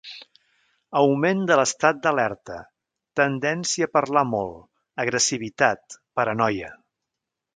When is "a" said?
3.89-3.93